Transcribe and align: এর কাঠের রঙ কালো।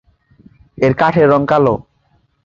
এর 0.77 0.93
কাঠের 0.99 1.27
রঙ 1.31 1.41
কালো। 1.51 1.75